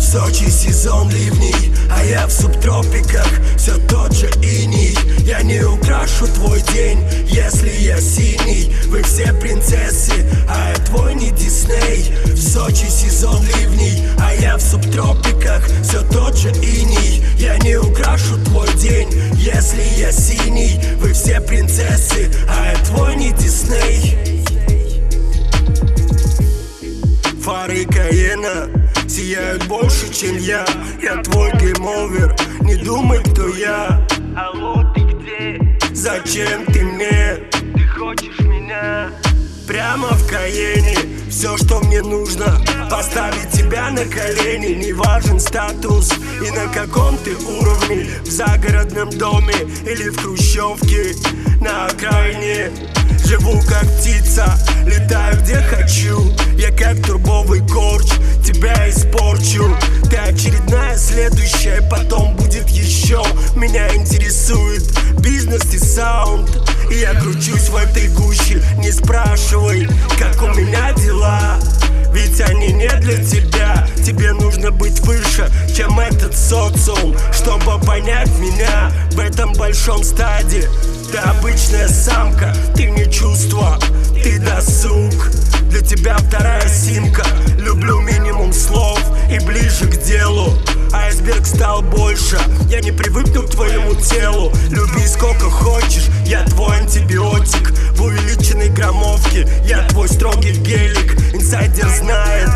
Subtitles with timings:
[0.00, 1.52] Сочи сезон ливней,
[1.90, 3.26] а я в субтропиках
[3.58, 10.26] Все тот же иней Я не украшу твой день, если я синий Вы все принцессы,
[10.48, 14.02] а я твой не Дисней В Сочи сезон ливней,
[14.58, 21.12] в субтропиках Все тот же иней Я не украшу твой день, если я синий Вы
[21.12, 24.44] все принцессы, а я твой не Дисней
[27.42, 28.68] Фары Каена
[29.08, 30.66] Сияют больше, чем я
[31.02, 35.78] Я твой game over Не думай, кто я Алло, ты где?
[35.94, 37.38] Зачем ты мне?
[37.74, 39.10] Ты хочешь меня?
[39.88, 40.98] Прямо в Каене
[41.30, 42.60] Все, что мне нужно
[42.90, 44.74] Поставить тебя на колени.
[44.74, 46.12] Не важен статус
[46.46, 48.06] И на каком ты уровне.
[48.22, 49.54] В загородном доме
[49.86, 51.16] Или в хрущевке
[51.62, 52.70] На окраине.
[53.24, 56.34] Живу как птица Летаю где хочу.
[56.58, 58.10] Я как турбовый корч
[58.44, 59.74] Тебя испорчу.
[60.10, 63.22] Ты очередная следующая Потом будет еще
[63.56, 64.82] Меня интересует
[65.20, 66.50] бизнес и саунд.
[66.90, 69.27] И я кручусь в этой гуще Не спрашивай,
[76.48, 80.68] социум Чтобы понять меня в этом большом стаде.
[81.10, 83.78] Ты обычная самка, ты не чувство,
[84.22, 85.12] ты досуг.
[85.70, 87.24] Для тебя вторая симка.
[87.58, 90.56] Люблю минимум слов и ближе к делу.
[90.92, 92.38] Айсберг стал больше,
[92.70, 94.52] я не привыкну к твоему телу.
[94.70, 97.72] Люби сколько хочешь, я твой антибиотик.
[97.92, 101.18] В увеличенной громовке, я твой строгий гелик.
[101.34, 102.50] Инсайдер знает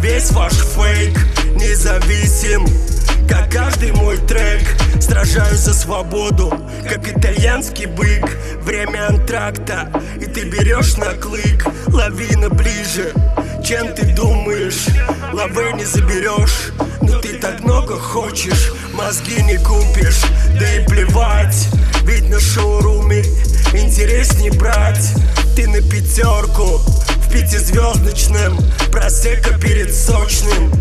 [0.00, 1.16] весь ваш фейк.
[1.54, 2.66] Независим,
[3.28, 4.62] как каждый мой трек
[5.00, 6.52] Сражаюсь за свободу,
[6.88, 9.88] как итальянский бык Время антракта,
[10.20, 11.64] и ты берешь на клык.
[11.86, 13.12] Лавина ближе,
[13.64, 14.86] чем ты думаешь?
[15.32, 18.72] Лавы не заберешь, но ты так много хочешь.
[18.92, 20.22] Мозги не купишь,
[20.58, 21.68] да и плевать.
[22.02, 23.20] Ведь на шоуруме
[23.72, 25.12] интересней брать.
[25.54, 28.58] Ты на пятерку, в пятизвездочном
[28.90, 30.72] Просека перед сочным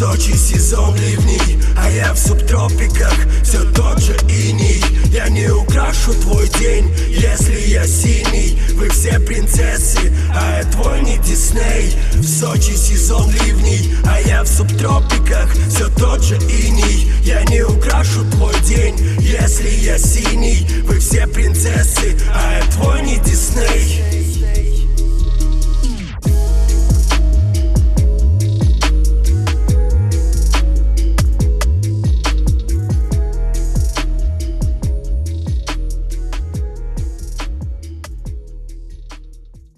[0.00, 3.12] Сочи сезон ливней, а я в субтропиках.
[3.42, 8.58] Все тот же иней Я не украшу твой день, если я синий.
[8.76, 11.94] Вы все принцессы, а я твой не Дисней.
[12.14, 15.52] В Сочи сезон ливней, а я в субтропиках.
[15.68, 20.66] Все тот же иней Я не украшу твой день, если я синий.
[20.84, 22.16] Вы все принцессы,